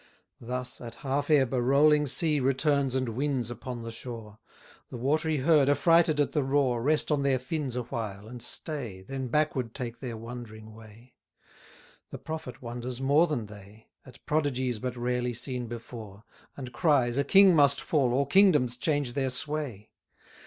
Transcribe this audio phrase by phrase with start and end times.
[0.39, 4.39] Thus, at half ebb, a rolling sea Returns and wins upon the shore;
[4.89, 9.27] The watery herd, affrighted at the roar, Rest on their fins awhile, and stay, Then
[9.27, 11.13] backward take their wondering way:
[12.09, 16.23] The prophet wonders more than they, At prodigies but rarely seen before,
[16.57, 19.91] And cries, A king must fall, or kingdoms change their sway.